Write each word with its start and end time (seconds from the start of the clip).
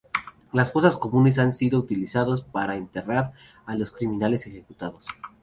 Las 0.51 0.71
fosas 0.71 0.97
comunes 0.97 1.37
han 1.37 1.53
sido 1.53 1.77
utilizados 1.77 2.41
para 2.41 2.75
enterrar 2.75 3.33
a 3.67 3.75
los 3.75 3.91
criminales 3.91 4.47
ejecutados. 4.47 5.05